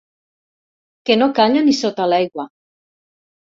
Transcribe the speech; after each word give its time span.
Que 1.09 1.17
no 1.19 1.29
calla 1.41 1.63
ni 1.69 1.77
sota 1.83 2.09
l'aigua. 2.11 2.49